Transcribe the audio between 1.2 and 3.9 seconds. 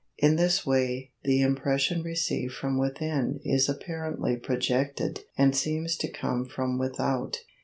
the impression received from within is